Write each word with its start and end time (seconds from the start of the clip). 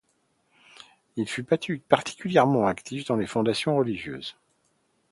Il 1.15 1.29
fut 1.29 1.43
particulièrement 1.43 2.65
actif 2.65 3.05
dans 3.05 3.17
les 3.17 3.27
fondations 3.27 3.77
religieuses. 3.77 4.35